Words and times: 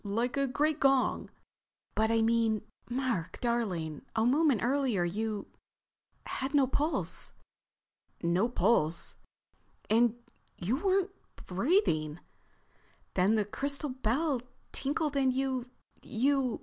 Like 0.03 0.35
a 0.35 0.47
great 0.47 0.79
gong." 0.79 1.29
"But—I 1.93 2.23
mean, 2.23 2.63
Mark 2.89 3.39
darling—a 3.39 4.25
moment 4.25 4.63
earlier 4.63 5.03
you—had 5.05 6.55
no 6.55 6.65
pulse." 6.65 7.33
"No 8.23 8.49
pulse?" 8.49 9.17
"And 9.91 10.15
you 10.57 10.77
weren't—breathing. 10.77 12.19
Then 13.13 13.35
the 13.35 13.45
crystal 13.45 13.89
bell 13.91 14.41
tinkled 14.71 15.15
and 15.15 15.31
you—you...." 15.31 16.59